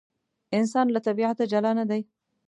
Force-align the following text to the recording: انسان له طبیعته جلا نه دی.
انسان 0.57 0.87
له 0.91 0.99
طبیعته 1.07 1.43
جلا 1.51 1.71
نه 1.79 1.85
دی. 1.89 2.01